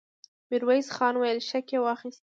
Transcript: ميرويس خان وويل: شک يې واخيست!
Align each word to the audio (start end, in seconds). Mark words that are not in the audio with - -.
ميرويس 0.49 0.87
خان 0.95 1.15
وويل: 1.17 1.39
شک 1.49 1.67
يې 1.73 1.79
واخيست! 1.81 2.19